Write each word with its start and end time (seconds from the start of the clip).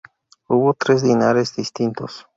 Hubo 0.49 0.73
tres 0.73 1.03
dinares 1.03 1.55
distintos. 1.55 2.25